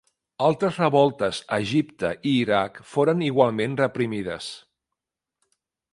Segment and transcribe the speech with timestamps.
[0.43, 4.49] Altres revoltes a Egipte i Iraq foren igualment reprimides.